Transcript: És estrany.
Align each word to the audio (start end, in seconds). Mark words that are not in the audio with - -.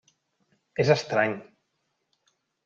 És 0.83 0.89
estrany. 0.95 1.37